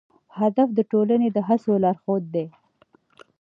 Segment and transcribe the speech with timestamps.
[0.39, 2.45] هدف د ټولنې د هڅو لارښود دی.